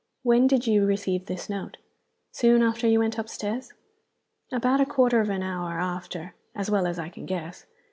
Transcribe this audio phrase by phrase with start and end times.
[0.23, 1.77] When did you receive this note?
[2.31, 3.71] Soon after you went upstairs?"
[4.51, 7.67] "About a quarter of an hour after, as well as I can guess."